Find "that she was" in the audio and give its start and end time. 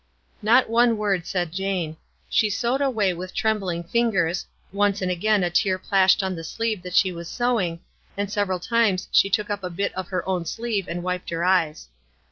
6.81-7.29